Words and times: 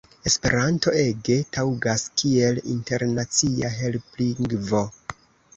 Esperanto 0.29 0.93
ege 1.01 1.35
taŭgas 1.57 2.05
kiel 2.21 2.57
internacia 2.77 3.73
helplingvo. 3.83 4.83